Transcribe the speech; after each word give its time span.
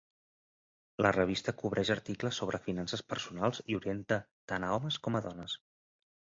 La 1.05 1.11
revista 1.17 1.53
cobreix 1.63 1.91
articles 1.97 2.41
sobre 2.41 2.61
finances 2.69 3.05
personals 3.15 3.63
i 3.75 3.79
orienta 3.83 4.21
tant 4.55 4.69
a 4.69 4.75
homes 4.81 5.01
com 5.07 5.21
a 5.23 5.27
dones. 5.31 5.61